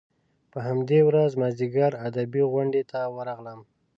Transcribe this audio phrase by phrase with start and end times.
[0.51, 3.59] په همدې ورځ مازیګر ادبي غونډې ته ورغلم.